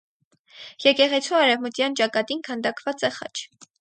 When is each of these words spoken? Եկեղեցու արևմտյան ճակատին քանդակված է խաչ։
Եկեղեցու 0.85 1.37
արևմտյան 1.41 1.99
ճակատին 2.01 2.43
քանդակված 2.49 3.07
է 3.11 3.13
խաչ։ 3.19 3.33